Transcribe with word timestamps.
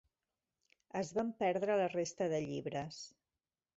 Es 1.01 1.11
van 1.19 1.29
perdre 1.43 1.75
la 1.81 1.91
resta 1.93 2.29
de 2.33 2.41
llibres. 2.47 3.03